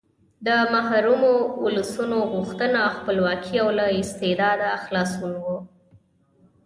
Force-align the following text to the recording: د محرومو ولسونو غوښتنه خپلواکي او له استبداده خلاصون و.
د 0.45 0.47
محرومو 0.73 1.33
ولسونو 1.63 2.17
غوښتنه 2.33 2.81
خپلواکي 2.97 3.55
او 3.63 3.69
له 3.77 3.85
استبداده 4.01 4.69
خلاصون 4.85 5.33
و. 5.43 5.47